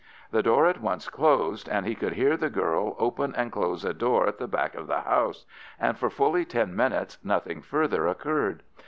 [0.31, 3.93] The door at once closed, and he could hear the girl open and close a
[3.93, 5.45] door at the back of the house,
[5.79, 8.63] and for fully ten minutes nothing further occurred.